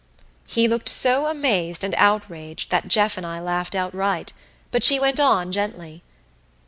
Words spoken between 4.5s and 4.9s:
but